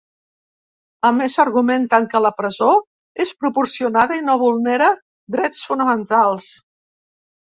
[1.07, 2.69] A més, argumenten que la presó
[3.25, 4.87] és ‘proporcionada’ i no vulnera
[5.37, 6.49] drets fonamentals.